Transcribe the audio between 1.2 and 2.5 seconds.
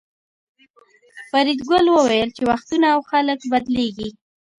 فریدګل وویل چې